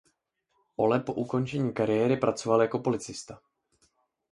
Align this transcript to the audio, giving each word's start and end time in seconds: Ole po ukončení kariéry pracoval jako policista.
Ole 0.75 0.99
po 0.99 1.13
ukončení 1.13 1.73
kariéry 1.73 2.17
pracoval 2.17 2.61
jako 2.61 2.79
policista. 2.79 3.41